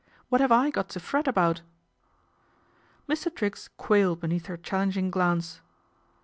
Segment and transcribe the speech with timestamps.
[0.29, 1.61] "What have I got to fret about?"
[3.07, 3.31] Mr.
[3.31, 5.61] Triggs quailed beneath her challengin glance.